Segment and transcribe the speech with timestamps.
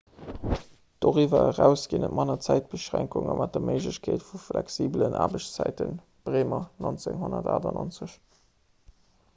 [1.05, 5.93] doriwwer eraus ginn et manner zäitbeschränkunge mat der méiglechkeet vu flexibelen aarbechtszäiten.
[6.31, 8.19] bremer 1998